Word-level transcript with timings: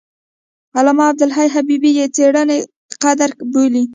علامه 0.77 1.03
عبدالحي 1.11 1.47
حبیبي 1.55 1.91
یې 1.97 2.05
څېړنه 2.15 2.55
قدر 3.03 3.29
بولي. 3.51 3.83